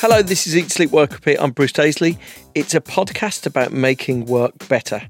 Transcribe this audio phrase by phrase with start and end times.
[0.00, 1.36] Hello, this is Eat Sleep Work Repeat.
[1.36, 2.16] I'm Bruce Daisley.
[2.54, 5.02] It's a podcast about making work better.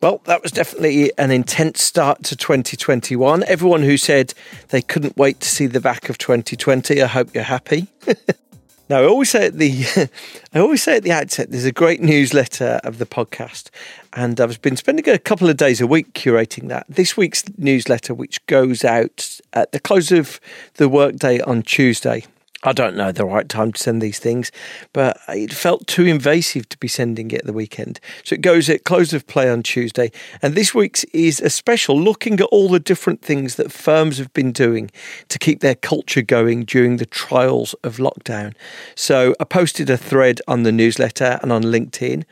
[0.00, 3.44] Well, that was definitely an intense start to 2021.
[3.44, 4.34] Everyone who said
[4.70, 7.86] they couldn't wait to see the back of 2020, I hope you're happy.
[8.88, 10.10] now, I always say at the
[10.52, 13.70] I always say at the outset, there's a great newsletter of the podcast,
[14.12, 16.86] and I've been spending a couple of days a week curating that.
[16.88, 20.40] This week's newsletter, which goes out at the close of
[20.78, 22.24] the workday on Tuesday,
[22.64, 24.52] I don't know the right time to send these things,
[24.92, 27.98] but it felt too invasive to be sending it at the weekend.
[28.24, 30.12] So it goes at close of play on Tuesday.
[30.42, 34.32] And this week's is a special looking at all the different things that firms have
[34.32, 34.90] been doing
[35.28, 38.54] to keep their culture going during the trials of lockdown.
[38.94, 42.24] So I posted a thread on the newsletter and on LinkedIn.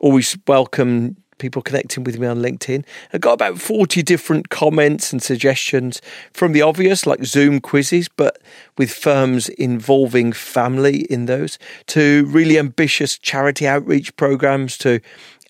[0.00, 2.84] Always welcome people connecting with me on LinkedIn.
[3.12, 6.00] I got about 40 different comments and suggestions
[6.32, 8.40] from the obvious, like Zoom quizzes, but
[8.78, 15.00] with firms involving family in those, to really ambitious charity outreach programs, to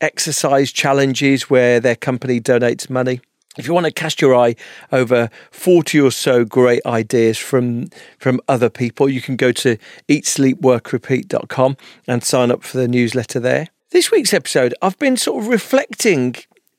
[0.00, 3.20] exercise challenges where their company donates money.
[3.58, 4.56] If you want to cast your eye
[4.92, 7.88] over 40 or so great ideas from
[8.18, 9.76] from other people, you can go to
[10.08, 11.76] eatsleepworkrepeat.com
[12.06, 13.68] and sign up for the newsletter there.
[13.92, 16.36] This week's episode, I've been sort of reflecting,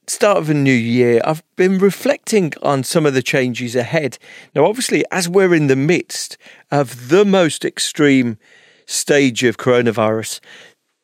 [0.08, 4.18] start of a new year, I've been reflecting on some of the changes ahead.
[4.56, 6.40] Now, obviously, as we're in the midst
[6.72, 8.40] of the most extreme
[8.88, 10.40] stage of coronavirus,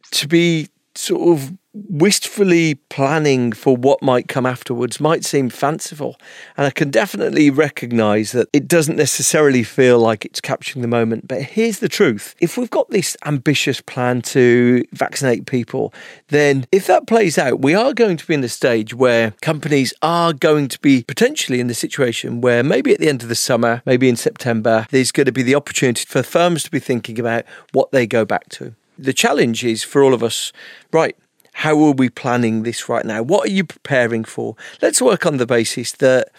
[0.09, 0.69] to be
[0.99, 6.17] sort of wistfully planning for what might come afterwards might seem fanciful.
[6.57, 11.27] And I can definitely recognize that it doesn't necessarily feel like it's capturing the moment.
[11.27, 15.93] But here's the truth if we've got this ambitious plan to vaccinate people,
[16.29, 19.93] then if that plays out, we are going to be in the stage where companies
[20.01, 23.35] are going to be potentially in the situation where maybe at the end of the
[23.35, 27.19] summer, maybe in September, there's going to be the opportunity for firms to be thinking
[27.19, 28.75] about what they go back to.
[28.99, 30.51] The challenge is for all of us,
[30.91, 31.15] right?
[31.53, 33.21] How are we planning this right now?
[33.21, 34.55] What are you preparing for?
[34.81, 36.29] Let's work on the basis that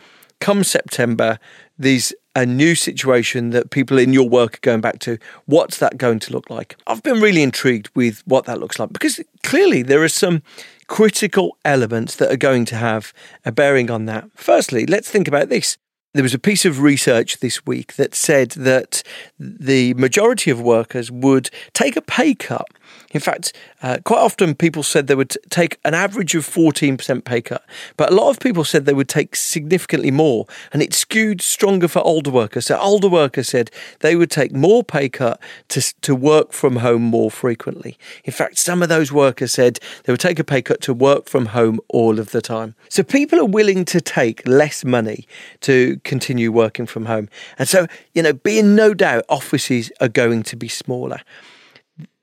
[0.40, 1.38] come September,
[1.78, 5.18] there's a new situation that people in your work are going back to.
[5.46, 6.76] What's that going to look like?
[6.86, 10.42] I've been really intrigued with what that looks like because clearly there are some
[10.86, 13.12] critical elements that are going to have
[13.44, 14.28] a bearing on that.
[14.34, 15.76] Firstly, let's think about this.
[16.12, 19.04] There was a piece of research this week that said that
[19.38, 22.66] the majority of workers would take a pay cut.
[23.10, 27.40] In fact, uh, quite often people said they would take an average of 14% pay
[27.40, 27.64] cut,
[27.96, 31.88] but a lot of people said they would take significantly more, and it skewed stronger
[31.88, 32.66] for older workers.
[32.66, 37.02] So, older workers said they would take more pay cut to, to work from home
[37.02, 37.98] more frequently.
[38.24, 41.28] In fact, some of those workers said they would take a pay cut to work
[41.28, 42.76] from home all of the time.
[42.88, 45.26] So, people are willing to take less money
[45.62, 47.28] to continue working from home.
[47.58, 51.20] And so, you know, be in no doubt offices are going to be smaller.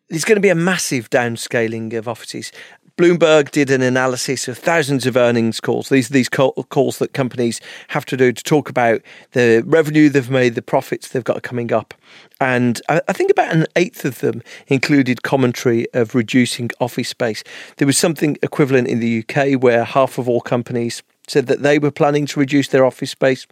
[0.09, 2.53] There's going to be a massive downscaling of offices.
[2.97, 5.89] Bloomberg did an analysis of thousands of earnings calls.
[5.89, 9.01] These these calls that companies have to do to talk about
[9.33, 11.93] the revenue they've made, the profits they've got coming up,
[12.39, 17.43] and I think about an eighth of them included commentary of reducing office space.
[17.75, 21.77] There was something equivalent in the UK where half of all companies said that they
[21.77, 23.45] were planning to reduce their office space.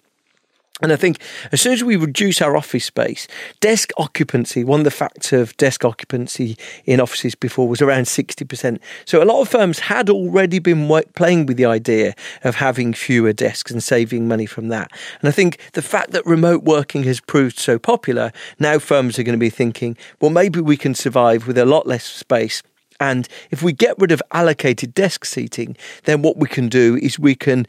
[0.82, 1.22] And I think
[1.54, 3.30] as soon as we reduce our office space,
[3.62, 8.80] desk occupancy, one of the facts of desk occupancy in offices before was around 60%.
[9.06, 10.86] So a lot of firms had already been
[11.16, 12.14] playing with the idea
[12.44, 14.92] of having fewer desks and saving money from that.
[15.22, 19.24] And I think the fact that remote working has proved so popular, now firms are
[19.24, 22.62] going to be thinking, well, maybe we can survive with a lot less space
[23.00, 27.20] And if we get rid of allocated desk seating, then what we can do is
[27.20, 27.66] we can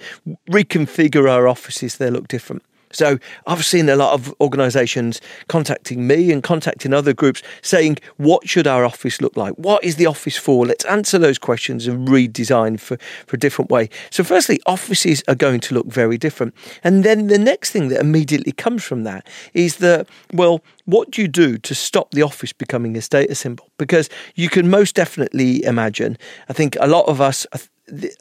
[0.50, 2.62] reconfigure our offices they look different.
[2.96, 8.48] So I've seen a lot of organisations contacting me and contacting other groups saying, what
[8.48, 9.54] should our office look like?
[9.54, 10.66] What is the office for?
[10.66, 12.96] Let's answer those questions and redesign for,
[13.26, 13.90] for a different way.
[14.10, 16.54] So firstly, offices are going to look very different.
[16.82, 21.20] And then the next thing that immediately comes from that is that, well, what do
[21.20, 23.68] you do to stop the office becoming a status symbol?
[23.76, 26.16] Because you can most definitely imagine,
[26.48, 27.46] I think a lot of us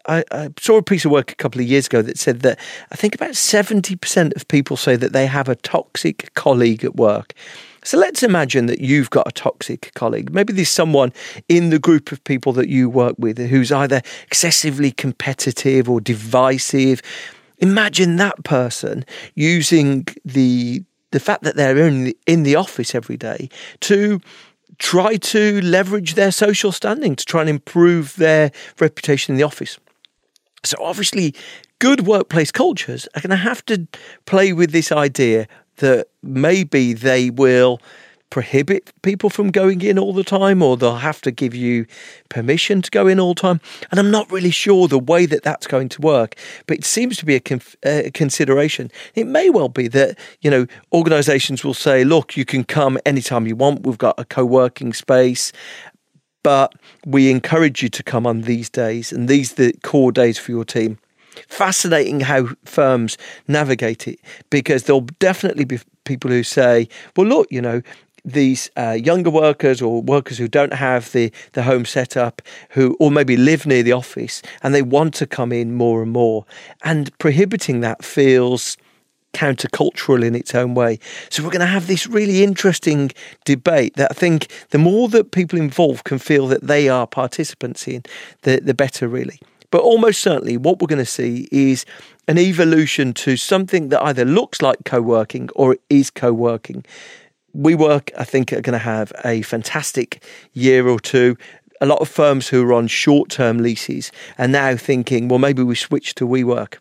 [0.07, 2.59] I, I, saw a piece of work a couple of years ago that said that
[2.91, 7.33] I think about 70% of people say that they have a toxic colleague at work.
[7.83, 10.33] So let's imagine that you've got a toxic colleague.
[10.33, 11.13] Maybe there's someone
[11.47, 17.01] in the group of people that you work with who's either excessively competitive or divisive.
[17.59, 23.15] Imagine that person using the the fact that they're in the, in the office every
[23.15, 23.47] day
[23.79, 24.19] to
[24.77, 29.77] try to leverage their social standing to try and improve their reputation in the office.
[30.63, 31.35] So, obviously,
[31.79, 33.87] good workplace cultures are going to have to
[34.25, 37.79] play with this idea that maybe they will
[38.29, 41.85] prohibit people from going in all the time or they'll have to give you
[42.29, 43.61] permission to go in all the time.
[43.91, 46.35] And I'm not really sure the way that that's going to work,
[46.67, 47.41] but it seems to be a,
[47.85, 48.91] uh, consideration.
[49.13, 53.47] It may well be that, you know, organizations will say, look, you can come anytime
[53.47, 53.85] you want.
[53.85, 55.51] We've got a co working space.
[56.43, 56.75] But
[57.07, 60.63] we encourage you to come on these days, and these the core days for your
[60.63, 60.99] team
[61.47, 63.17] fascinating how firms
[63.47, 64.19] navigate it
[64.49, 67.81] because there'll definitely be people who say, well, look, you know,
[68.25, 72.41] these uh, younger workers or workers who don't have the, the home set up,
[72.71, 76.11] who or maybe live near the office and they want to come in more and
[76.11, 76.45] more.
[76.83, 78.77] And prohibiting that feels
[79.33, 80.97] countercultural in its own way.
[81.29, 83.11] So we're going to have this really interesting
[83.43, 87.87] debate that I think the more that people involved can feel that they are participants
[87.87, 88.03] in,
[88.43, 89.39] the, the better really.
[89.71, 91.85] But almost certainly what we're going to see is
[92.27, 96.85] an evolution to something that either looks like co-working or is co-working.
[97.55, 100.23] WeWork, I think, are going to have a fantastic
[100.53, 101.37] year or two.
[101.81, 105.63] A lot of firms who are on short term leases are now thinking, well, maybe
[105.63, 106.75] we switch to WeWork.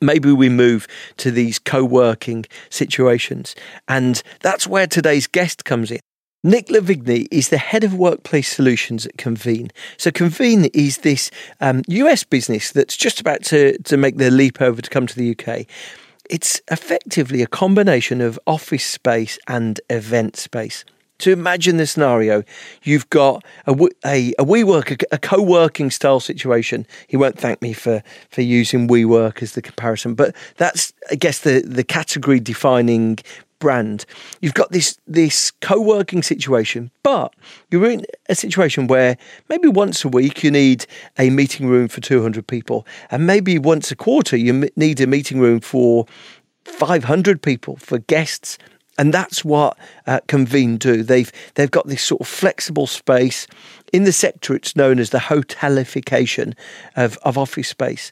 [0.00, 0.86] Maybe we move
[1.16, 3.56] to these co working situations.
[3.88, 6.00] And that's where today's guest comes in.
[6.44, 9.70] Nick Lavigny is the head of workplace solutions at Convene.
[9.96, 14.60] So, Convene is this um, US business that's just about to, to make the leap
[14.62, 15.66] over to come to the UK
[16.28, 20.84] it's effectively a combination of office space and event space.
[21.20, 22.44] To imagine the scenario,
[22.84, 23.72] you've got a,
[24.06, 26.86] a, a WeWork, a, a co-working style situation.
[27.08, 31.40] He won't thank me for, for using WeWork as the comparison, but that's, I guess,
[31.40, 33.18] the, the category defining
[33.58, 34.04] brand.
[34.40, 37.34] You've got this this co-working situation, but
[37.70, 39.16] you're in a situation where
[39.48, 40.86] maybe once a week you need
[41.18, 45.40] a meeting room for 200 people, and maybe once a quarter you need a meeting
[45.40, 46.06] room for
[46.64, 48.58] 500 people for guests.
[49.00, 49.78] And that's what
[50.08, 51.04] uh, Convene do.
[51.04, 53.46] They've they've got this sort of flexible space
[53.92, 54.54] in the sector.
[54.54, 56.54] It's known as the hotelification
[56.96, 58.10] of, of office space.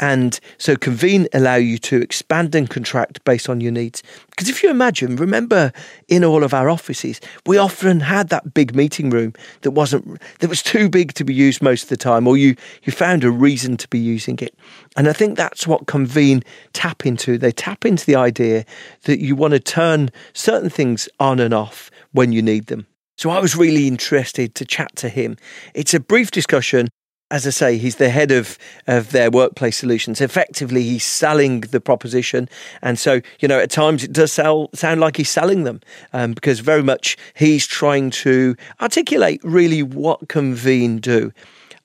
[0.00, 4.02] And so Convene allow you to expand and contract based on your needs.
[4.30, 5.72] Because if you imagine, remember
[6.08, 10.48] in all of our offices, we often had that big meeting room that wasn't that
[10.48, 13.30] was too big to be used most of the time, or you you found a
[13.30, 14.54] reason to be using it.
[14.96, 17.36] And I think that's what Convene tap into.
[17.36, 18.64] They tap into the idea
[19.02, 22.86] that you want to turn certain things on and off when you need them.
[23.18, 25.36] So I was really interested to chat to him.
[25.74, 26.88] It's a brief discussion
[27.30, 30.20] as I say, he's the head of, of their workplace solutions.
[30.20, 32.48] Effectively, he's selling the proposition.
[32.82, 35.80] And so, you know, at times it does sell, sound like he's selling them
[36.12, 41.32] um, because very much he's trying to articulate really what Convene do.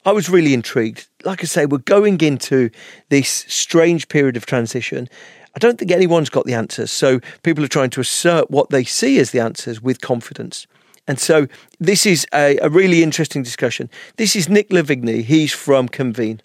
[0.05, 1.07] I was really intrigued.
[1.23, 2.69] Like I say, we're going into
[3.09, 5.09] this strange period of transition.
[5.55, 6.91] I don't think anyone's got the answers.
[6.91, 10.67] So people are trying to assert what they see as the answers with confidence.
[11.07, 11.47] And so
[11.79, 13.89] this is a, a really interesting discussion.
[14.17, 15.23] This is Nick Lavigny.
[15.23, 16.41] He's from Convene.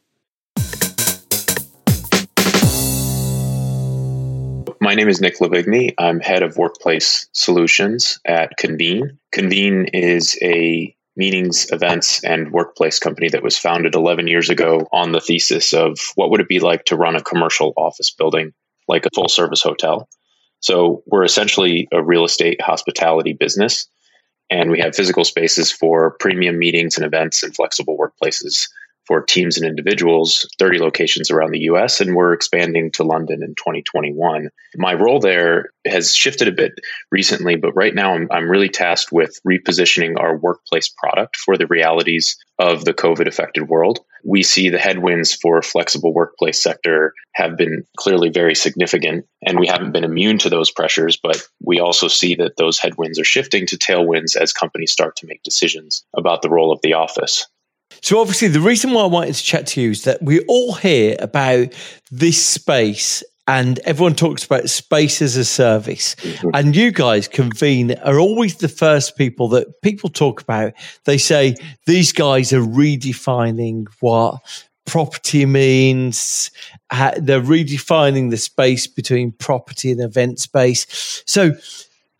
[4.83, 5.95] My name is Nick Lavigny.
[5.99, 9.19] I'm head of workplace solutions at Convene.
[9.33, 15.13] Convene is a meetings, events, and workplace company that was founded 11 years ago on
[15.13, 18.53] the thesis of what would it be like to run a commercial office building
[18.89, 20.09] like a full service hotel.
[20.61, 23.87] So we're essentially a real estate hospitality business
[24.51, 28.69] and we have physical spaces for premium meetings and events and flexible workplaces
[29.07, 33.55] for teams and individuals, 30 locations around the US, and we're expanding to London in
[33.57, 34.51] 2021.
[34.77, 36.73] My role there has shifted a bit
[37.11, 41.67] recently, but right now I'm, I'm really tasked with repositioning our workplace product for the
[41.67, 44.01] realities of the COVID affected world.
[44.23, 49.67] We see the headwinds for flexible workplace sector have been clearly very significant, and we
[49.67, 53.67] haven't been immune to those pressures, but we also see that those headwinds are shifting
[53.67, 57.47] to tailwinds as companies start to make decisions about the role of the office.
[58.03, 60.75] So, obviously, the reason why I wanted to chat to you is that we all
[60.75, 61.75] hear about
[62.11, 66.15] this space and everyone talks about space as a service.
[66.15, 66.51] Mm-hmm.
[66.55, 70.73] And you guys, Convene, are always the first people that people talk about.
[71.05, 74.37] They say these guys are redefining what
[74.87, 76.53] property means.
[76.91, 81.23] they're redefining the space between property and event space.
[81.27, 81.53] So,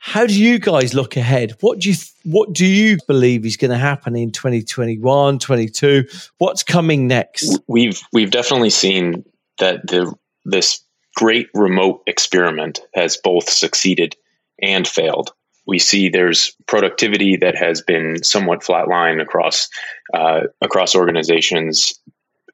[0.03, 1.53] how do you guys look ahead?
[1.61, 6.05] What do you what do you believe is going to happen in 2021, 22?
[6.39, 7.61] What's coming next?
[7.69, 9.27] We've we've definitely seen
[9.59, 10.13] that the
[10.47, 10.83] this
[11.17, 14.17] great remote experiment has both succeeded
[14.63, 15.35] and failed.
[15.67, 19.69] We see there's productivity that has been somewhat flatline across
[20.15, 22.01] uh, across organizations,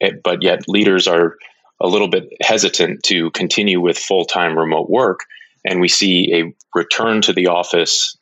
[0.01, 1.37] eh, but yet leaders are
[1.81, 5.21] a little bit hesitant to continue with full time remote work
[5.67, 8.17] and we see a return to the office,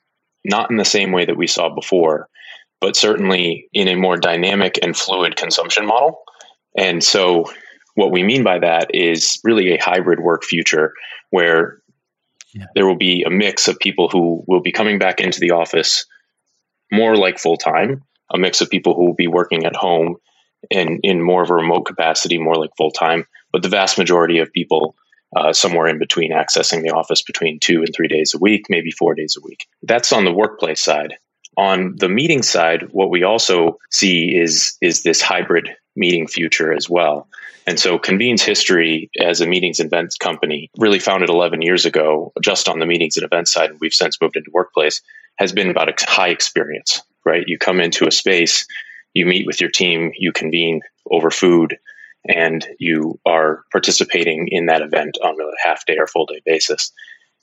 [0.44, 2.28] not in the same way that we saw before,
[2.80, 6.22] but certainly in a more dynamic and fluid consumption model.
[6.76, 7.50] And so,
[7.94, 10.92] what we mean by that is really a hybrid work future
[11.30, 11.80] where
[12.52, 12.66] yeah.
[12.74, 16.06] there will be a mix of people who will be coming back into the office
[16.90, 20.16] more like full time, a mix of people who will be working at home
[20.70, 23.26] and in more of a remote capacity, more like full time.
[23.52, 24.96] But the vast majority of people
[25.36, 28.90] uh, somewhere in between accessing the office between two and three days a week, maybe
[28.90, 29.66] four days a week.
[29.82, 31.14] That's on the workplace side.
[31.56, 36.90] On the meeting side, what we also see is is this hybrid meeting future as
[36.90, 37.28] well.
[37.66, 42.32] And so Convene's history as a meetings and events company, really founded 11 years ago,
[42.42, 45.00] just on the meetings and events side, and we've since moved into workplace,
[45.36, 47.44] has been about a high experience, right?
[47.46, 48.66] You come into a space,
[49.14, 51.78] you meet with your team, you convene over food,
[52.26, 56.92] and you are participating in that event on a half day or full day basis.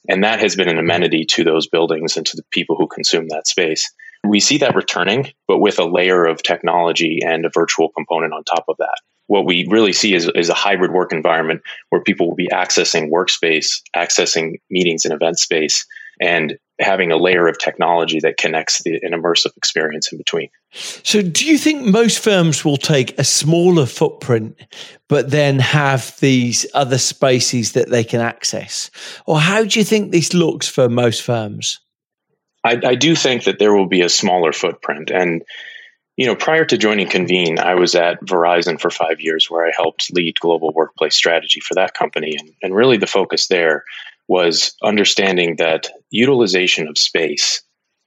[0.10, 3.28] And that has been an amenity to those buildings and to the people who consume
[3.30, 3.92] that space.
[4.24, 8.44] We see that returning, but with a layer of technology and a virtual component on
[8.44, 9.00] top of that.
[9.28, 13.10] What we really see is, is a hybrid work environment where people will be accessing
[13.10, 15.86] workspace, accessing meetings and event space,
[16.20, 20.50] and having a layer of technology that connects the, an immersive experience in between.
[20.72, 24.56] So, do you think most firms will take a smaller footprint,
[25.08, 28.90] but then have these other spaces that they can access?
[29.26, 31.80] Or how do you think this looks for most firms?
[32.64, 35.10] I, I do think that there will be a smaller footprint.
[35.12, 35.42] And,
[36.16, 39.72] you know, prior to joining Convene, I was at Verizon for five years where I
[39.76, 42.36] helped lead global workplace strategy for that company.
[42.38, 43.84] And, and really the focus there
[44.28, 47.62] was understanding that utilization of space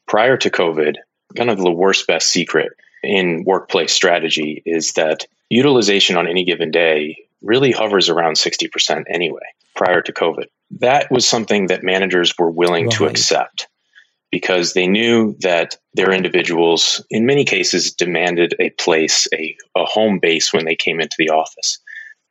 [0.06, 0.97] prior to COVID,
[1.37, 6.71] kind of the worst best secret in workplace strategy is that utilization on any given
[6.71, 9.42] day really hovers around 60% anyway
[9.76, 10.47] prior to COVID.
[10.78, 12.94] That was something that managers were willing right.
[12.97, 13.68] to accept
[14.30, 20.18] because they knew that their individuals, in many cases, demanded a place, a, a home
[20.18, 21.78] base when they came into the office.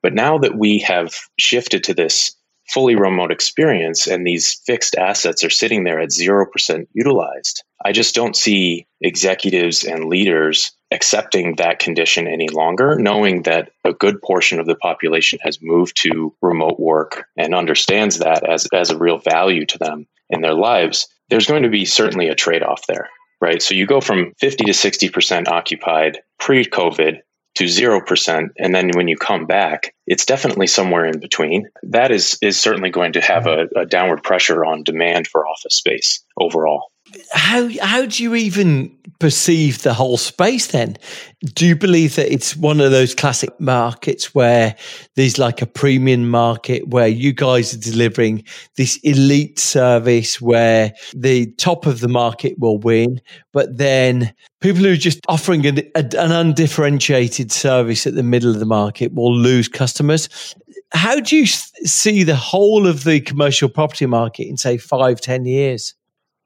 [0.02, 2.36] But now that we have shifted to this
[2.70, 7.64] fully remote experience and these fixed assets are sitting there at 0% utilized.
[7.86, 13.94] I just don't see executives and leaders accepting that condition any longer, knowing that a
[13.94, 18.90] good portion of the population has moved to remote work and understands that as, as
[18.90, 21.08] a real value to them in their lives.
[21.30, 23.10] There's going to be certainly a trade off there,
[23.42, 23.62] right?
[23.62, 27.20] So you go from 50 to 60% occupied pre COVID
[27.56, 31.70] to 0% and then when you come back it's definitely somewhere in between.
[31.84, 35.76] That is is certainly going to have a, a downward pressure on demand for office
[35.76, 36.93] space overall
[37.32, 40.98] how how do you even perceive the whole space then?
[41.44, 44.76] Do you believe that it's one of those classic markets where
[45.16, 48.44] there's like a premium market where you guys are delivering
[48.76, 54.92] this elite service where the top of the market will win but then people who
[54.92, 59.68] are just offering an, an undifferentiated service at the middle of the market will lose
[59.68, 60.56] customers?
[60.92, 65.46] How do you see the whole of the commercial property market in say five ten
[65.46, 65.94] years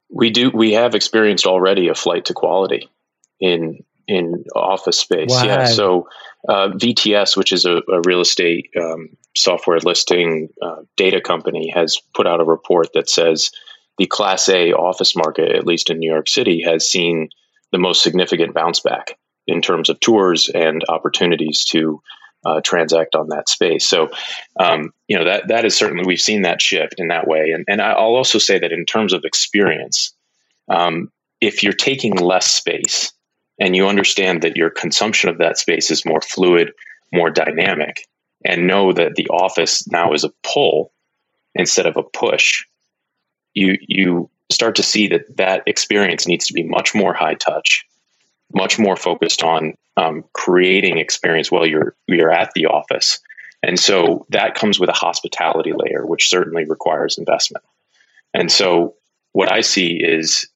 [0.09, 0.49] we do.
[0.49, 2.89] We have experienced already a flight to quality
[3.39, 5.29] in in office space.
[5.29, 5.43] Wow.
[5.43, 5.65] Yeah.
[5.65, 6.07] So
[6.47, 11.99] uh, VTS, which is a, a real estate um, software listing uh, data company, has
[12.15, 13.51] put out a report that says
[13.97, 17.29] the Class A office market, at least in New York City, has seen
[17.71, 22.01] the most significant bounce back in terms of tours and opportunities to
[22.47, 23.85] uh, transact on that space.
[23.85, 24.09] So,
[24.57, 27.51] um, you know, that that is certainly we've seen that shift in that way.
[27.51, 30.13] And and I'll also say that in terms of experience,
[30.69, 31.11] um,
[31.41, 33.11] if you're taking less space
[33.59, 36.71] and you understand that your consumption of that space is more fluid,
[37.11, 38.07] more dynamic,
[38.45, 40.93] and know that the office now is a pull
[41.53, 42.63] instead of a push,
[43.53, 47.85] you you start to see that that experience needs to be much more high touch,
[48.53, 53.19] much more focused on um, creating experience while you're you're at the office.
[53.63, 57.65] And so that comes with a hospitality layer, which certainly requires investment.
[58.33, 58.95] And so
[59.33, 60.47] what I see is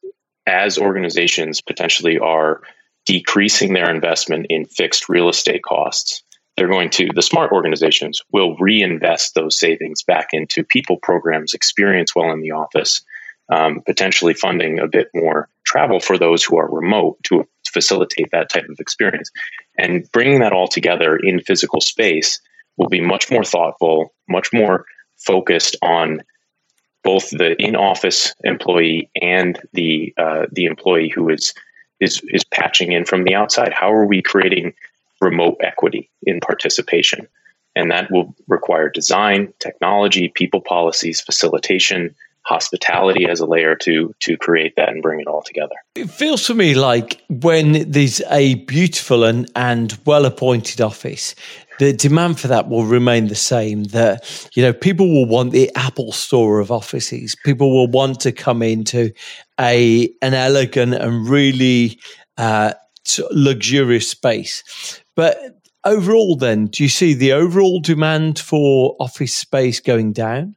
[0.46, 2.62] as organizations potentially are
[3.06, 6.24] decreasing their investment in fixed real estate costs,
[6.56, 12.16] they're going to, the smart organizations will reinvest those savings back into people programs, experience
[12.16, 13.02] while in the office,
[13.50, 18.50] um, potentially funding a bit more travel for those who are remote to facilitate that
[18.50, 19.32] type of experience.
[19.78, 22.40] And bringing that all together in physical space
[22.78, 24.86] will be much more thoughtful, much more
[25.18, 26.22] focused on
[27.04, 31.54] both the in-office employee and the uh, the employee who is
[32.00, 33.74] is is patching in from the outside.
[33.74, 34.74] How are we creating
[35.20, 37.28] remote equity in participation?
[37.76, 44.38] And that will require design, technology, people policies, facilitation, hospitality as a layer to to
[44.38, 45.76] create that and bring it all together.
[45.96, 51.36] It feels to me like when there's a beautiful and, and well appointed office,
[51.80, 53.86] the demand for that will remain the same.
[53.86, 57.36] That you know, people will want the Apple store of offices.
[57.46, 59.12] People will want to come into
[59.60, 62.00] a an elegant and really
[62.38, 62.74] uh,
[63.32, 64.64] luxurious space.
[65.16, 65.38] But
[65.84, 70.56] overall, then, do you see the overall demand for office space going down?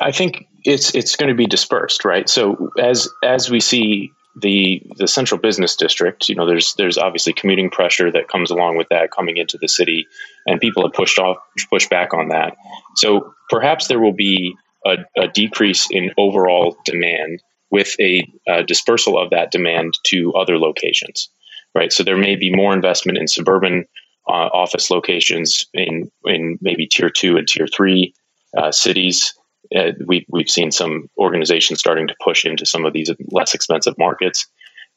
[0.00, 2.28] I think it's it's going to be dispersed, right?
[2.28, 7.32] So as as we see the the central business district, you know, there's there's obviously
[7.32, 10.06] commuting pressure that comes along with that coming into the city,
[10.46, 11.38] and people have pushed off
[11.70, 12.56] pushed back on that.
[12.96, 14.54] So perhaps there will be
[14.86, 20.58] a, a decrease in overall demand with a, a dispersal of that demand to other
[20.58, 21.28] locations,
[21.74, 21.92] right?
[21.92, 23.86] So there may be more investment in suburban
[24.28, 28.14] uh, office locations in in maybe tier two and tier three
[28.56, 29.34] uh, cities
[29.74, 33.96] uh, we, we've seen some organizations starting to push into some of these less expensive
[33.98, 34.46] markets.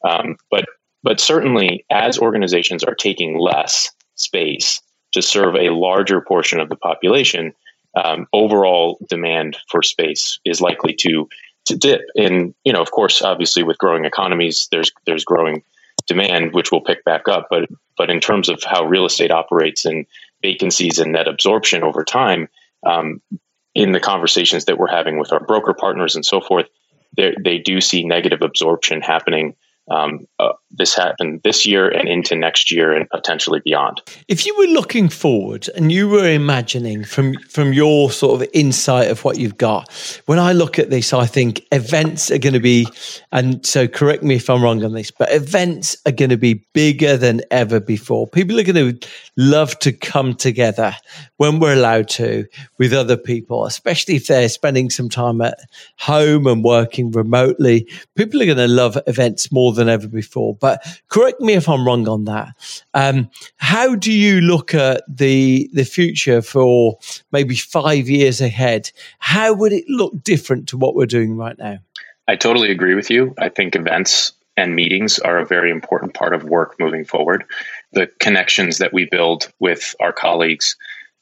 [0.06, 0.66] Um, but
[1.02, 4.80] but certainly, as organizations are taking less space
[5.12, 7.52] to serve a larger portion of the population,
[7.94, 11.28] um, overall demand for space is likely to
[11.66, 12.00] to dip.
[12.16, 15.62] And you know, of course, obviously, with growing economies, there's there's growing
[16.06, 17.48] demand, which will pick back up.
[17.50, 20.06] But but in terms of how real estate operates and
[20.42, 22.48] vacancies and net absorption over time,
[22.84, 23.20] um,
[23.76, 26.66] in the conversations that we're having with our broker partners and so forth,
[27.16, 29.54] they do see negative absorption happening
[29.90, 34.00] um, uh, this happened this year and into next year and potentially beyond.
[34.28, 39.10] If you were looking forward and you were imagining from from your sort of insight
[39.10, 39.90] of what you've got,
[40.26, 42.86] when I look at this, I think events are going to be,
[43.32, 46.64] and so correct me if I'm wrong on this, but events are going to be
[46.72, 48.26] bigger than ever before.
[48.26, 50.94] People are going to love to come together
[51.36, 52.46] when we're allowed to
[52.78, 55.58] with other people, especially if they're spending some time at
[55.98, 57.88] home and working remotely.
[58.14, 60.54] People are going to love events more than ever before.
[60.66, 62.48] But correct me if I'm wrong on that.
[62.92, 66.98] Um, how do you look at the the future for
[67.30, 68.90] maybe five years ahead?
[69.20, 71.78] How would it look different to what we're doing right now?
[72.26, 73.32] I totally agree with you.
[73.38, 77.44] I think events and meetings are a very important part of work moving forward.
[77.92, 80.74] The connections that we build with our colleagues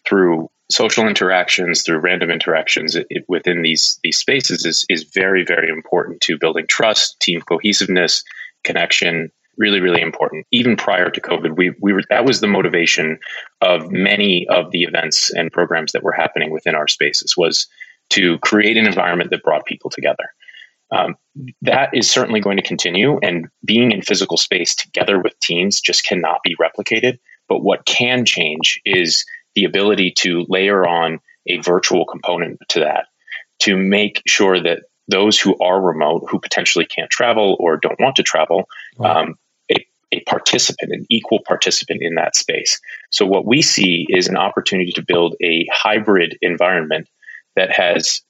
[0.06, 5.44] through social interactions through random interactions it, it, within these these spaces is is very
[5.44, 8.24] very important to building trust team cohesiveness
[8.64, 10.46] connection really really important.
[10.50, 13.18] Even prior to covid we we were that was the motivation
[13.60, 17.66] of many of the events and programs that were happening within our spaces was
[18.10, 20.24] to create an environment that brought people together.
[20.90, 21.16] Um,
[21.62, 26.04] that is certainly going to continue and being in physical space together with teams just
[26.04, 27.18] cannot be replicated.
[27.48, 29.24] But what can change is
[29.54, 33.06] the ability to layer on a virtual component to that
[33.60, 38.16] to make sure that those who are remote, who potentially can't travel or don't want
[38.16, 38.64] to travel,
[39.00, 39.34] um,
[39.70, 42.80] a, a participant, an equal participant in that space.
[43.10, 47.08] So, what we see is an opportunity to build a hybrid environment
[47.56, 48.22] that has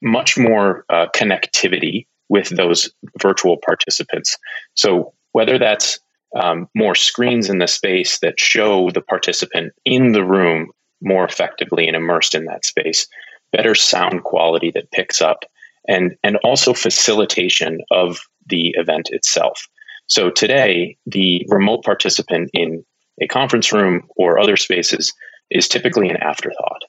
[0.00, 4.38] much more uh, connectivity with those virtual participants.
[4.74, 5.98] So, whether that's
[6.40, 11.86] um, more screens in the space that show the participant in the room more effectively
[11.86, 13.06] and immersed in that space,
[13.52, 15.44] better sound quality that picks up
[15.88, 19.66] and and also facilitation of the event itself.
[20.06, 22.84] So today, the remote participant in
[23.20, 25.12] a conference room or other spaces
[25.50, 26.82] is typically an afterthought.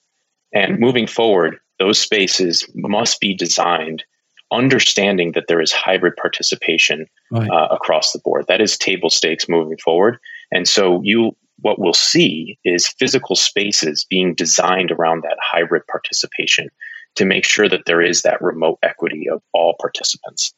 [0.54, 4.04] And moving forward, those spaces must be designed
[4.52, 7.50] understanding that there is hybrid participation right.
[7.50, 8.46] uh, across the board.
[8.48, 10.20] That is table stakes moving forward.
[10.52, 16.70] And so you what we'll see is physical spaces being designed around that hybrid participation
[17.16, 20.54] to make sure that there is that remote equity of all participants.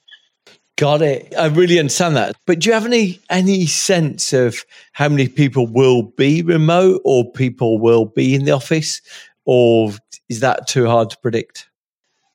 [0.77, 1.33] Got it.
[1.35, 2.35] I really understand that.
[2.45, 7.31] But do you have any any sense of how many people will be remote or
[7.31, 9.01] people will be in the office?
[9.45, 9.91] Or
[10.29, 11.67] is that too hard to predict?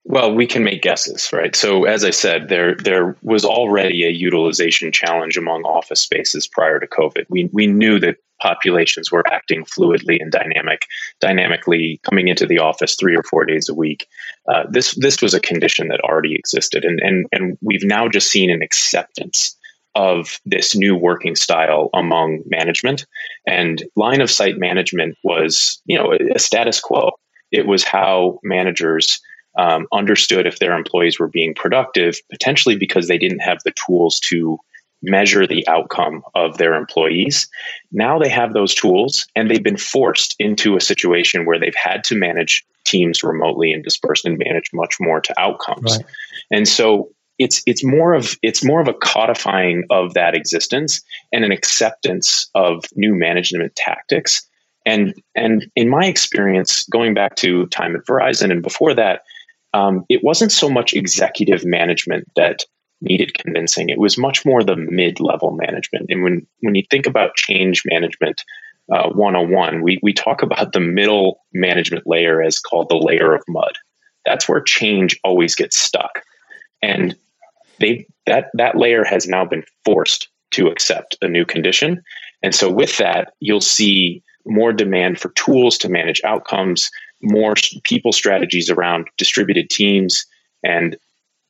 [0.05, 1.55] Well, we can make guesses, right?
[1.55, 6.81] So, as I said, there there was already a utilization challenge among office spaces prior
[6.81, 7.27] to COVID.
[7.29, 10.87] We we knew that populations were acting fluidly and dynamic,
[11.21, 14.09] dynamically coming into the office three or four days a week.
[14.53, 18.31] Uh, this this was a condition that already existed, and and and we've now just
[18.31, 19.57] seen an acceptance
[19.95, 23.07] of this new working style among management.
[23.47, 27.13] And line of sight management was, you know, a status quo.
[27.51, 29.21] It was how managers
[29.59, 34.19] um, understood if their employees were being productive, potentially because they didn't have the tools
[34.31, 34.59] to
[35.03, 37.49] measure the outcome of their employees.
[37.91, 42.05] Now they have those tools and they've been forced into a situation where they've had
[42.05, 45.97] to manage teams remotely and dispersed and manage much more to outcomes.
[45.97, 46.07] Right.
[46.51, 51.45] And so it's it's more of it's more of a codifying of that existence and
[51.45, 54.47] an acceptance of new management tactics.
[54.85, 59.23] And and in my experience, going back to time at Verizon and before that,
[59.75, 62.65] um, it wasn't so much executive management that
[63.03, 63.89] needed convincing.
[63.89, 66.07] It was much more the mid level management.
[66.09, 68.43] And when, when you think about change management
[68.93, 73.43] uh, 101, we, we talk about the middle management layer as called the layer of
[73.49, 73.73] mud.
[74.25, 76.23] That's where change always gets stuck.
[76.81, 77.17] And
[77.79, 82.03] they that that layer has now been forced to accept a new condition.
[82.43, 86.91] And so with that, you'll see more demand for tools to manage outcomes,
[87.23, 90.27] more people strategies around distributed teams,
[90.65, 90.97] and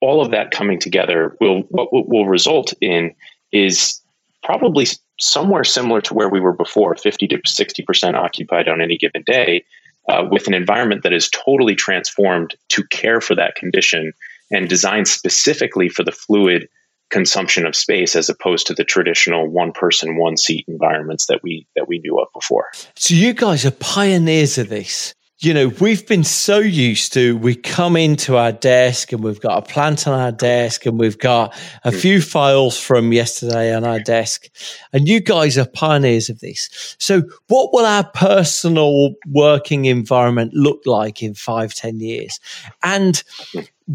[0.03, 3.15] all of that coming together will what will result in
[3.53, 4.01] is
[4.43, 4.87] probably
[5.19, 9.65] somewhere similar to where we were before 50 to 60% occupied on any given day
[10.09, 14.13] uh, with an environment that is totally transformed to care for that condition
[14.51, 16.69] and designed specifically for the fluid
[17.11, 21.67] consumption of space as opposed to the traditional one person one seat environments that we
[21.77, 22.71] that we knew of before.
[22.97, 27.57] So you guys are pioneers of this you know, we've been so used to we
[27.57, 31.53] come into our desk and we've got a plant on our desk and we've got
[31.83, 32.01] a mm.
[32.01, 34.49] few files from yesterday on our desk.
[34.93, 36.97] And you guys are pioneers of this.
[36.99, 42.39] So what will our personal working environment look like in five, ten years?
[42.85, 43.23] And.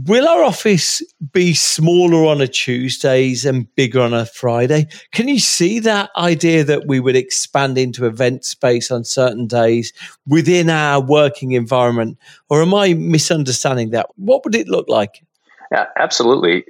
[0.05, 4.86] Will our office be smaller on a Tuesdays and bigger on a Friday?
[5.12, 9.93] Can you see that idea that we would expand into event space on certain days
[10.27, 12.19] within our working environment?
[12.47, 14.07] Or am I misunderstanding that?
[14.17, 15.25] What would it look like?
[15.71, 16.65] Yeah, absolutely.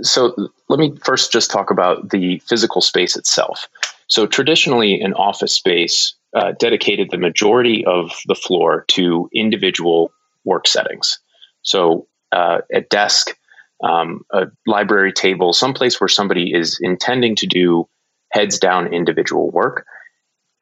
[0.00, 0.34] So
[0.70, 3.68] let me first just talk about the physical space itself.
[4.06, 10.10] So traditionally, an office space uh, dedicated the majority of the floor to individual
[10.46, 11.18] work settings.
[11.60, 13.36] So uh, a desk,
[13.82, 17.88] um, a library table, someplace where somebody is intending to do
[18.32, 19.84] heads down individual work.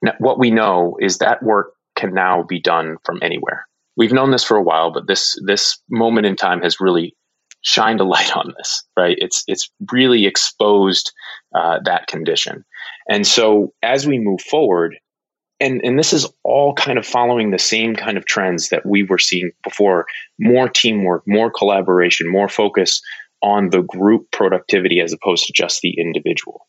[0.02, 3.66] Now, what we know is that work can now be done from anywhere.
[3.96, 7.14] We've known this for a while, but this this moment in time has really
[7.62, 8.82] shined a light on this.
[8.96, 9.16] Right?
[9.20, 11.12] It's it's really exposed
[11.54, 12.64] uh, that condition,
[13.08, 14.96] and so as we move forward,
[15.60, 19.02] and and this is all kind of following the same kind of trends that we
[19.02, 20.06] were seeing before.
[20.38, 23.00] More teamwork more collaboration more focus
[23.42, 26.66] on the group productivity as opposed to just the individual.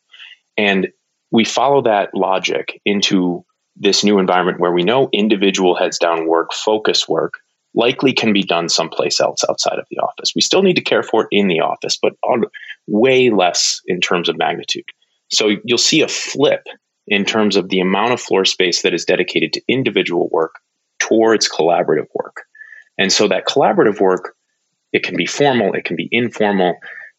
[0.58, 0.90] And
[1.32, 6.54] we follow that logic into this new environment where we know individual heads down work
[6.54, 7.36] focus work
[7.74, 10.34] likely can be done someplace else outside of the office.
[10.36, 12.44] We still need to care for it in the office but on
[12.88, 14.86] way less in terms of magnitude.
[15.30, 16.64] So you'll see a flip
[17.08, 20.56] in terms of the amount of floor space that is dedicated to individual work
[21.00, 22.44] towards collaborative work.
[22.98, 24.36] And so that collaborative work,
[24.94, 26.76] it can be formal, it can be informal,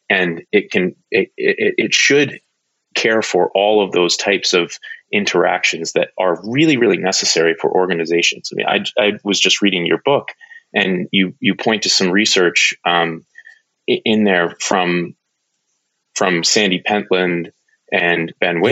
[0.09, 2.41] and it can it, it, it should
[2.95, 4.79] care for all of those types of
[5.13, 8.51] interactions that are really really necessary for organizations.
[8.53, 10.29] I mean, I, I was just reading your book,
[10.75, 13.25] and you you point to some research um,
[13.87, 15.17] in there from
[16.15, 17.53] from Sandy Pentland
[17.91, 18.63] and Ben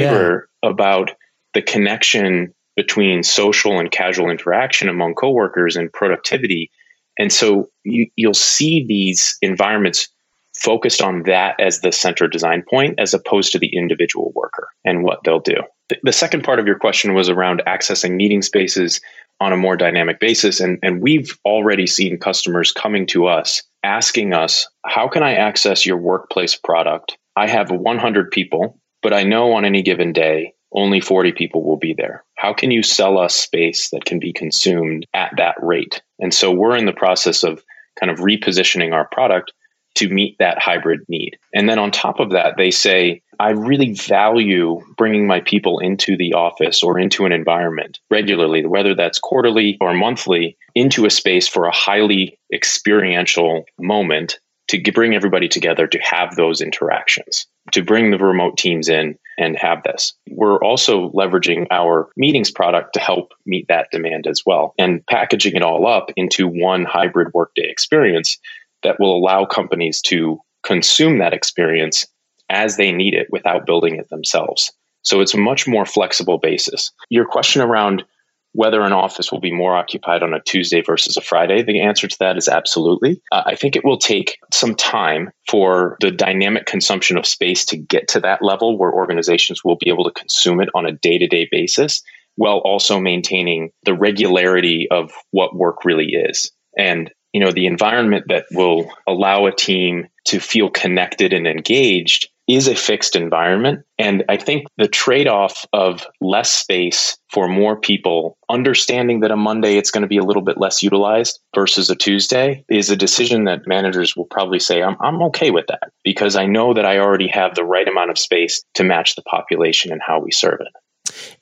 [0.42, 0.49] yeah.
[0.62, 1.10] About
[1.54, 6.70] the connection between social and casual interaction among coworkers and productivity.
[7.18, 10.08] And so you, you'll see these environments
[10.54, 15.04] focused on that as the center design point as opposed to the individual worker and
[15.04, 15.56] what they'll do.
[16.02, 19.00] The second part of your question was around accessing meeting spaces
[19.40, 20.60] on a more dynamic basis.
[20.60, 25.86] And, and we've already seen customers coming to us asking us, How can I access
[25.86, 27.16] your workplace product?
[27.36, 31.76] I have 100 people, but I know on any given day, only 40 people will
[31.76, 32.24] be there.
[32.36, 36.02] How can you sell us space that can be consumed at that rate?
[36.18, 37.62] And so we're in the process of
[37.98, 39.52] kind of repositioning our product
[39.96, 41.36] to meet that hybrid need.
[41.52, 46.16] And then on top of that, they say, I really value bringing my people into
[46.16, 51.48] the office or into an environment regularly, whether that's quarterly or monthly, into a space
[51.48, 54.38] for a highly experiential moment
[54.78, 59.59] to bring everybody together to have those interactions, to bring the remote teams in and
[59.59, 60.14] have this.
[60.30, 65.56] We're also leveraging our meetings product to help meet that demand as well and packaging
[65.56, 68.38] it all up into one hybrid workday experience
[68.83, 72.06] that will allow companies to consume that experience
[72.48, 74.72] as they need it without building it themselves.
[75.02, 76.92] So it's a much more flexible basis.
[77.09, 78.04] Your question around
[78.52, 82.08] whether an office will be more occupied on a Tuesday versus a Friday, the answer
[82.08, 83.22] to that is absolutely.
[83.30, 87.76] Uh, I think it will take some time for the dynamic consumption of space to
[87.76, 91.18] get to that level where organizations will be able to consume it on a day
[91.18, 92.02] to day basis
[92.36, 96.52] while also maintaining the regularity of what work really is.
[96.76, 102.28] And you know the environment that will allow a team to feel connected and engaged
[102.54, 108.36] is a fixed environment and i think the trade-off of less space for more people
[108.48, 111.96] understanding that a monday it's going to be a little bit less utilized versus a
[111.96, 116.36] tuesday is a decision that managers will probably say i'm, I'm okay with that because
[116.36, 119.92] i know that i already have the right amount of space to match the population
[119.92, 120.72] and how we serve it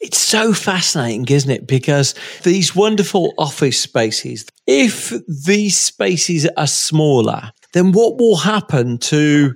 [0.00, 1.66] it's so fascinating, isn't it?
[1.66, 5.12] Because these wonderful office spaces, if
[5.46, 9.54] these spaces are smaller, then what will happen to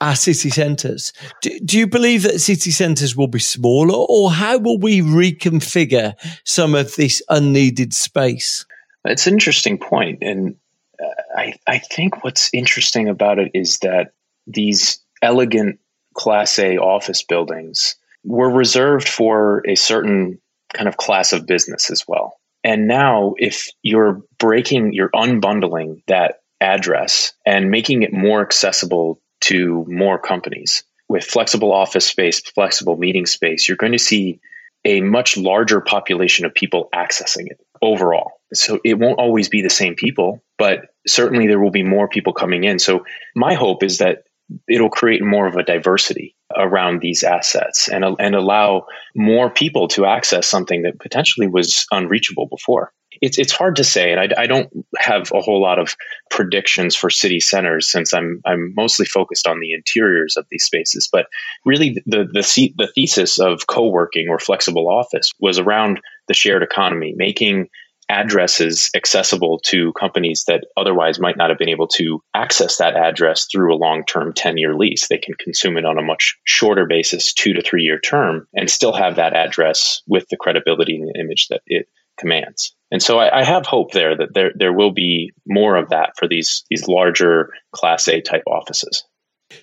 [0.00, 1.12] our city centres?
[1.42, 6.14] Do, do, you believe that city centres will be smaller, or how will we reconfigure
[6.44, 8.66] some of this unneeded space?
[9.04, 10.56] It's an interesting point, and
[11.02, 14.12] uh, I, I think what's interesting about it is that
[14.46, 15.78] these elegant
[16.14, 20.40] Class A office buildings were reserved for a certain
[20.72, 22.40] kind of class of business as well.
[22.64, 29.84] And now, if you're breaking, you're unbundling that address and making it more accessible to
[29.88, 34.40] more companies with flexible office space, flexible meeting space, you're going to see
[34.84, 38.32] a much larger population of people accessing it overall.
[38.54, 42.32] So it won't always be the same people, but certainly there will be more people
[42.32, 42.78] coming in.
[42.78, 44.24] So my hope is that
[44.68, 50.06] it'll create more of a diversity around these assets and, and allow more people to
[50.06, 52.92] access something that potentially was unreachable before.
[53.22, 55.96] It's, it's hard to say, and I, I don't have a whole lot of
[56.30, 61.08] predictions for city centers since I'm I'm mostly focused on the interiors of these spaces.
[61.10, 61.24] But
[61.64, 67.14] really, the the the thesis of co-working or flexible office was around the shared economy,
[67.16, 67.70] making
[68.08, 73.46] addresses accessible to companies that otherwise might not have been able to access that address
[73.50, 75.08] through a long term 10 year lease.
[75.08, 78.70] They can consume it on a much shorter basis, two to three year term, and
[78.70, 81.88] still have that address with the credibility and the image that it
[82.18, 82.74] commands.
[82.90, 86.12] And so I, I have hope there that there, there will be more of that
[86.16, 89.04] for these, these larger Class A type offices.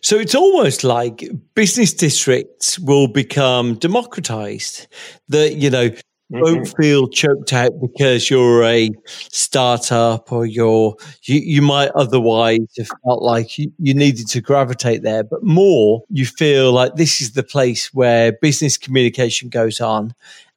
[0.02, 1.24] So it's almost like
[1.56, 4.88] business districts will become democratized.
[5.30, 5.90] That, you know,
[6.34, 8.90] not feel choked out because you're a
[9.32, 15.04] startup or you're you, you might otherwise have felt like you, you needed to gravitate
[15.04, 20.14] there, but more you feel like this is the place where business communication goes on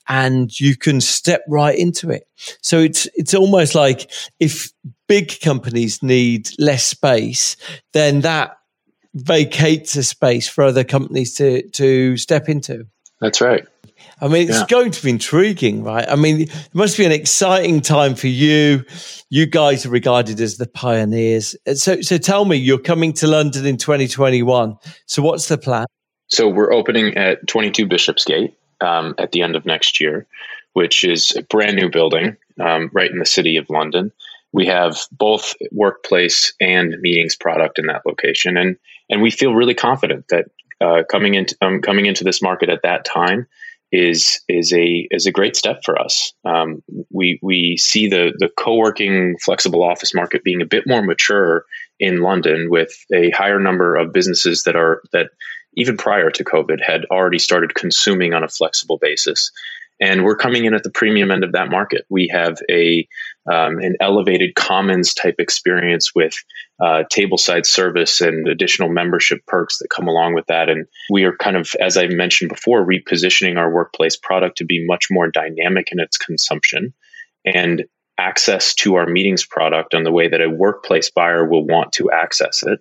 [0.09, 2.29] and you can step right into it.
[2.62, 4.11] So it's it's almost like
[4.41, 4.73] if
[5.09, 7.57] big companies need less space,
[7.93, 8.57] then that
[9.15, 12.87] vacates a space for other companies to to step into.
[13.21, 13.67] That's right.
[14.21, 14.67] I mean, it's yeah.
[14.69, 16.07] going to be intriguing, right?
[16.09, 18.85] I mean, it must be an exciting time for you.
[19.31, 21.57] You guys are regarded as the pioneers.
[21.75, 24.77] So, so tell me, you're coming to London in 2021.
[25.07, 25.87] So, what's the plan?
[26.29, 30.27] So, we're opening at 22 Bishopsgate um, at the end of next year,
[30.73, 34.13] which is a brand new building um, right in the city of London.
[34.53, 38.77] We have both workplace and meetings product in that location, and
[39.11, 40.47] and we feel really confident that
[40.81, 43.47] uh, coming into um, coming into this market at that time
[43.93, 46.33] is is a is a great step for us.
[46.45, 51.65] Um, we we see the the co-working flexible office market being a bit more mature
[51.99, 55.31] in London with a higher number of businesses that are that
[55.75, 59.53] even prior to COVID had already started consuming on a flexible basis.
[60.01, 62.05] And we're coming in at the premium end of that market.
[62.11, 63.07] We have a
[63.51, 66.35] um, an elevated commons type experience with
[66.83, 70.69] uh, tableside service and additional membership perks that come along with that.
[70.69, 74.85] And we are kind of, as I mentioned before, repositioning our workplace product to be
[74.85, 76.93] much more dynamic in its consumption
[77.45, 77.85] and
[78.19, 82.11] access to our meetings product on the way that a workplace buyer will want to
[82.11, 82.81] access it,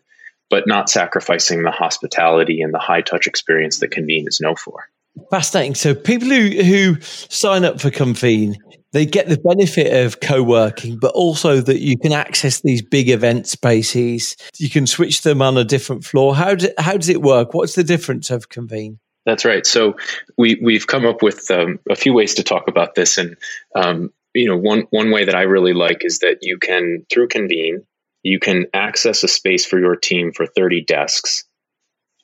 [0.50, 4.90] but not sacrificing the hospitality and the high touch experience that Convene is known for.
[5.30, 5.76] Fascinating.
[5.76, 8.58] So people who, who sign up for Convene,
[8.92, 13.48] they get the benefit of co-working, but also that you can access these big event
[13.48, 14.36] spaces.
[14.58, 16.36] You can switch them on a different floor.
[16.36, 17.54] How, do, how does it work?
[17.54, 19.00] What's the difference of Convene?
[19.26, 19.66] That's right.
[19.66, 19.96] So
[20.38, 23.36] we we've come up with um, a few ways to talk about this, and
[23.76, 27.30] um, you know one one way that I really like is that you can through
[27.30, 27.84] Convene
[28.26, 31.46] you can access a space for your team for 30 desks,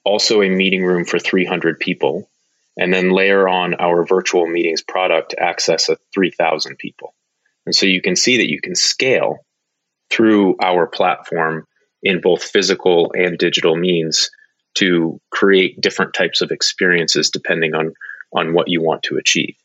[0.03, 2.27] also a meeting room for 300 people,
[2.77, 7.13] and then layer on our virtual meetings product to access a 3000 people.
[7.65, 9.37] And so you can see that you can scale
[10.09, 11.65] through our platform
[12.03, 14.29] in both physical and digital means
[14.75, 17.93] to create different types of experiences depending on
[18.33, 19.55] on what you want to achieve.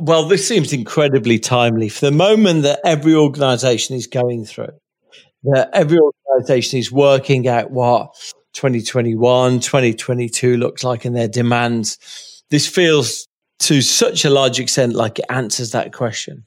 [0.00, 4.72] Well, this seems incredibly timely for the moment that every organization is going through.
[5.44, 8.10] That every organization is working out what
[8.52, 12.42] 2021, 2022 looks like and their demands.
[12.50, 13.28] This feels
[13.60, 16.44] to such a large extent like it answers that question.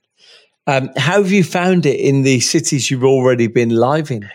[0.68, 4.30] Um, how have you found it in the cities you've already been live in?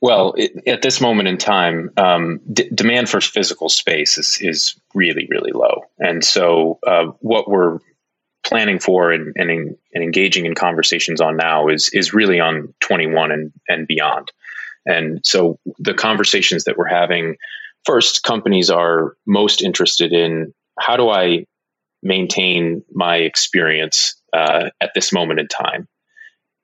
[0.00, 4.74] Well, it, at this moment in time, um, d- demand for physical space is, is
[4.94, 5.84] really, really low.
[5.98, 7.78] And so, uh, what we're
[8.44, 13.32] planning for and, and, and, engaging in conversations on now is, is really on 21
[13.32, 14.30] and, and beyond.
[14.86, 17.36] And so the conversations that we're having
[17.84, 21.46] first, companies are most interested in how do I
[22.02, 25.88] maintain my experience uh, at this moment in time?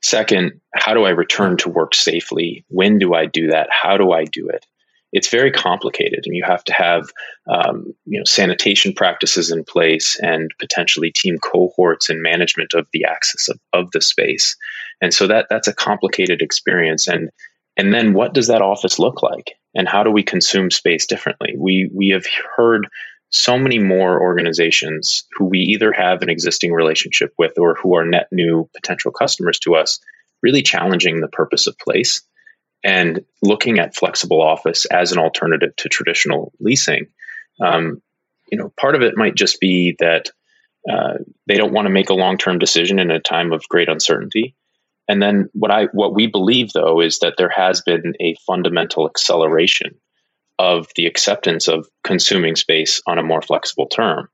[0.02, 2.64] Second, how do I return to work safely?
[2.68, 3.68] When do I do that?
[3.70, 4.64] How do I do it?
[5.12, 7.10] It's very complicated, and you have to have
[7.48, 13.04] um, you know sanitation practices in place and potentially team cohorts and management of the
[13.04, 14.56] access of, of the space.
[15.02, 17.08] And so that that's a complicated experience.
[17.08, 17.30] And
[17.76, 19.52] and then what does that office look like?
[19.74, 21.54] And how do we consume space differently?
[21.56, 22.88] We we have heard
[23.30, 28.04] so many more organizations who we either have an existing relationship with or who are
[28.04, 30.00] net new potential customers to us
[30.42, 32.22] really challenging the purpose of place
[32.82, 37.06] and looking at flexible office as an alternative to traditional leasing.
[37.60, 38.02] Um,
[38.50, 40.30] you know, part of it might just be that
[40.90, 43.88] uh, they don't want to make a long term decision in a time of great
[43.88, 44.56] uncertainty.
[45.10, 49.08] And then what I what we believe though is that there has been a fundamental
[49.08, 49.96] acceleration
[50.60, 54.28] of the acceptance of consuming space on a more flexible term.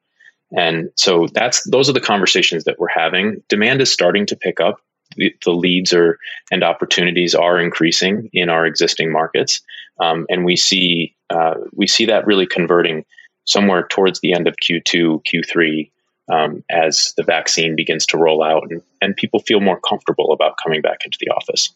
[0.55, 3.43] And so that's those are the conversations that we're having.
[3.49, 4.77] Demand is starting to pick up.
[5.17, 6.19] The, the leads are
[6.51, 9.63] and opportunities are increasing in our existing markets,
[9.99, 13.07] um, and we see uh, we see that really converting
[13.47, 15.91] somewhere towards the end of Q2, Q3,
[16.33, 20.57] um, as the vaccine begins to roll out and, and people feel more comfortable about
[20.63, 21.71] coming back into the office.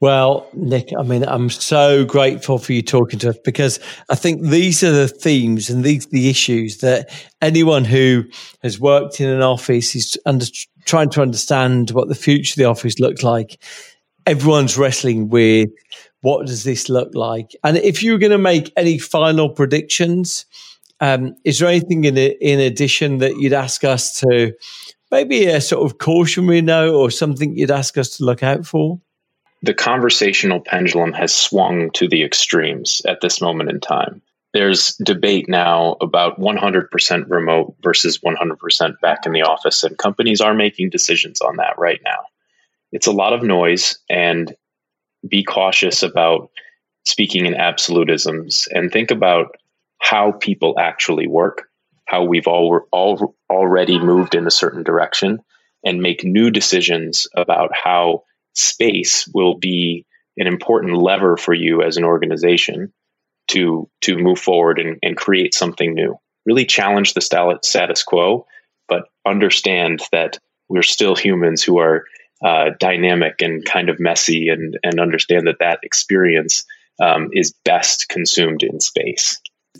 [0.00, 3.78] Well, Nick, I mean, I'm so grateful for you talking to us because
[4.10, 8.24] I think these are the themes and these the issues that anyone who
[8.62, 10.46] has worked in an office is under,
[10.84, 13.58] trying to understand what the future of the office looks like.
[14.26, 15.70] Everyone's wrestling with
[16.20, 17.54] what does this look like?
[17.62, 20.46] And if you were going to make any final predictions,
[21.00, 24.54] um, is there anything in in addition that you'd ask us to
[25.10, 29.00] maybe a sort of cautionary note or something you'd ask us to look out for?
[29.62, 34.20] The conversational pendulum has swung to the extremes at this moment in time.
[34.52, 40.54] There's debate now about 100% remote versus 100% back in the office, and companies are
[40.54, 42.20] making decisions on that right now.
[42.92, 44.54] It's a lot of noise, and
[45.26, 46.50] be cautious about
[47.04, 49.56] speaking in absolutisms and think about
[50.04, 51.62] how people actually work,
[52.04, 55.38] how we've all, all already moved in a certain direction,
[55.82, 58.22] and make new decisions about how
[58.54, 60.04] space will be
[60.36, 62.92] an important lever for you as an organization
[63.48, 66.18] to to move forward and, and create something new.
[66.44, 67.22] Really challenge the
[67.62, 68.46] status quo,
[68.88, 70.38] but understand that
[70.68, 72.04] we're still humans who are
[72.44, 76.66] uh, dynamic and kind of messy, and and understand that that experience
[77.02, 79.40] um, is best consumed in space.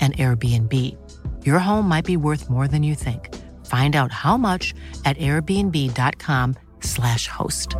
[0.00, 0.96] an Airbnb.
[1.44, 3.34] Your home might be worth more than you think.
[3.66, 4.72] Find out how much
[5.04, 7.74] at airbnb.com/slash host.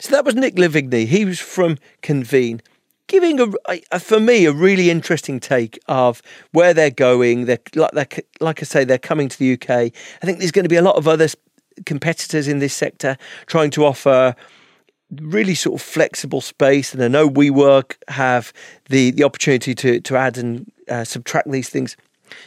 [0.00, 1.06] So that was Nick Livigny.
[1.06, 2.62] He was from Convene,
[3.06, 3.52] giving a,
[3.92, 6.22] a, for me a really interesting take of
[6.52, 7.44] where they're going.
[7.44, 9.70] They're like they're, like I say, they're coming to the UK.
[9.70, 11.28] I think there's going to be a lot of other
[11.84, 14.34] competitors in this sector trying to offer
[15.20, 16.94] really sort of flexible space.
[16.94, 18.52] And I know WeWork have
[18.88, 21.96] the the opportunity to to add and uh, subtract these things.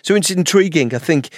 [0.01, 0.95] So it's intriguing.
[0.95, 1.29] I think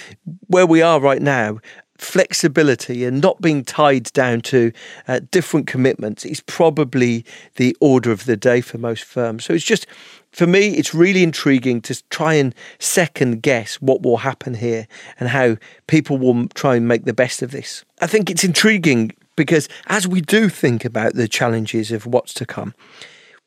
[0.46, 1.58] where we are right now,
[1.98, 4.72] flexibility and not being tied down to
[5.08, 7.24] uh, different commitments is probably
[7.56, 9.44] the order of the day for most firms.
[9.44, 9.86] So it's just,
[10.32, 14.86] for me, it's really intriguing to try and second guess what will happen here
[15.18, 15.56] and how
[15.86, 17.84] people will try and make the best of this.
[18.00, 22.46] I think it's intriguing because as we do think about the challenges of what's to
[22.46, 22.74] come,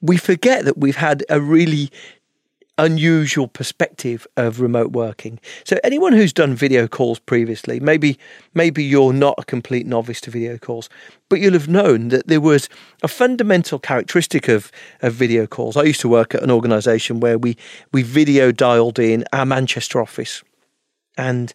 [0.02, 1.92] we forget that we've had a really
[2.80, 5.40] unusual perspective of remote working.
[5.66, 8.18] So anyone who's done video calls previously, maybe
[8.54, 10.90] maybe you're not a complete novice to video calls,
[11.28, 12.70] but you'll have known that there was
[13.04, 14.72] a fundamental characteristic of,
[15.02, 15.76] of video calls.
[15.76, 17.58] I used to work at an organisation where we
[17.92, 20.42] we video dialed in our Manchester office.
[21.18, 21.54] And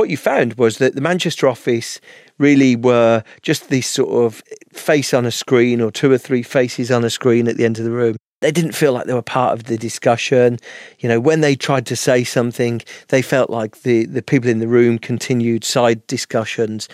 [0.00, 2.00] what you found was that the Manchester office
[2.38, 4.42] really were just this sort of
[4.72, 7.78] face on a screen or two or three faces on a screen at the end
[7.78, 8.16] of the room.
[8.40, 10.58] They didn't feel like they were part of the discussion.
[11.00, 14.58] You know, when they tried to say something, they felt like the, the people in
[14.58, 16.88] the room continued side discussions.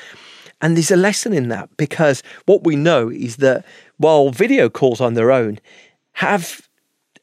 [0.61, 3.65] And there's a lesson in that because what we know is that
[3.99, 5.61] while video calls on their own
[6.15, 6.66] have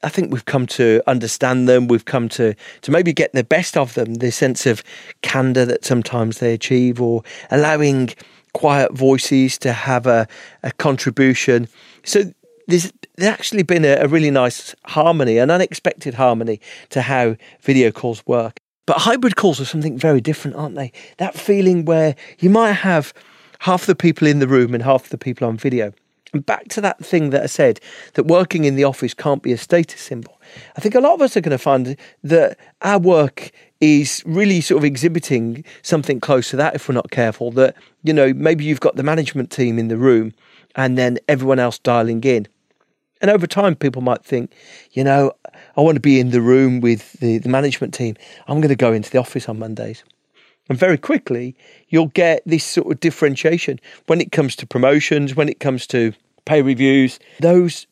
[0.04, 1.88] I think we've come to understand them.
[1.88, 4.16] We've come to to maybe get the best of them.
[4.16, 4.84] The sense of
[5.22, 8.10] candor that sometimes they achieve, or allowing
[8.54, 10.28] quiet voices to have a,
[10.62, 11.68] a contribution.
[12.04, 12.32] So
[12.68, 18.26] there's, actually been a, a really nice harmony, an unexpected harmony to how video calls
[18.26, 18.58] work.
[18.86, 20.92] But hybrid calls are something very different, aren't they?
[21.18, 23.14] That feeling where you might have
[23.60, 25.94] half the people in the room and half the people on video.
[26.34, 27.80] And back to that thing that I said
[28.16, 30.42] that working in the office can't be a status symbol.
[30.76, 34.60] I think a lot of us are going to find that our work is really
[34.60, 37.52] sort of exhibiting something close to that if we're not careful.
[37.52, 40.34] That, you know, maybe you've got the management team in the room
[40.76, 42.48] and then everyone else dialing in.
[43.22, 44.52] And over time, people might think,
[44.92, 45.34] you know,
[45.78, 48.16] I want to be in the room with the, the management team.
[48.48, 50.04] I'm going to go into the office on Mondays.
[50.70, 51.56] And very quickly,
[51.90, 56.14] you'll get this sort of differentiation when it comes to promotions, when it comes to
[56.46, 57.88] pay reviews, those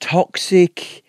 [0.00, 1.02] toxic,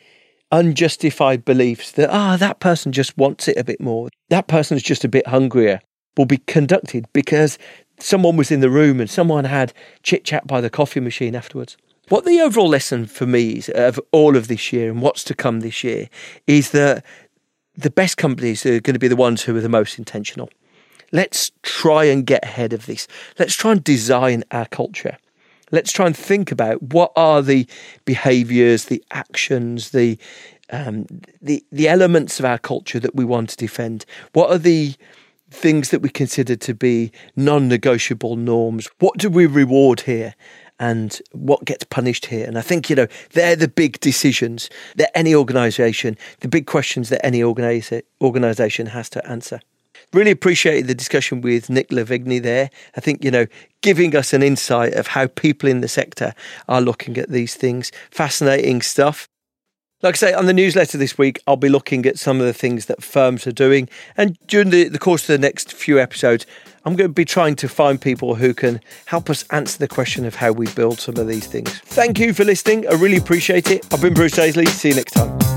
[0.52, 4.84] unjustified beliefs that, ah, oh, that person just wants it a bit more, that person's
[4.84, 5.82] just a bit hungrier,
[6.18, 7.58] will be conducted because
[8.00, 11.78] someone was in the room and someone had chit chat by the coffee machine afterwards.
[12.10, 15.34] What the overall lesson for me is of all of this year and what's to
[15.34, 16.10] come this year
[16.48, 17.06] is that
[17.76, 20.50] the best companies are going to be the ones who are the most intentional.
[21.12, 23.08] Let's try and get ahead of this.
[23.40, 25.18] Let's try and design our culture
[25.72, 27.68] let's try and think about what are the
[28.06, 30.18] behaviors, the actions, the
[30.70, 31.06] um,
[31.42, 34.06] the the elements of our culture that we want to defend.
[34.34, 34.96] What are the
[35.50, 38.90] things that we consider to be non-negotiable norms?
[39.00, 40.36] What do we reward here?
[40.80, 42.46] and what gets punished here.
[42.46, 47.10] And I think, you know, they're the big decisions that any organisation, the big questions
[47.10, 49.60] that any organisa- organisation has to answer.
[50.14, 52.70] Really appreciated the discussion with Nick Lavigny there.
[52.96, 53.46] I think, you know,
[53.82, 56.34] giving us an insight of how people in the sector
[56.68, 57.92] are looking at these things.
[58.10, 59.28] Fascinating stuff.
[60.04, 62.54] Like I say, on the newsletter this week, I'll be looking at some of the
[62.54, 63.90] things that firms are doing.
[64.16, 66.46] And during the, the course of the next few episodes,
[66.86, 70.24] I'm going to be trying to find people who can help us answer the question
[70.24, 71.80] of how we build some of these things.
[71.80, 72.88] Thank you for listening.
[72.88, 73.92] I really appreciate it.
[73.92, 74.68] I've been Bruce Daisley.
[74.68, 75.57] See you next time.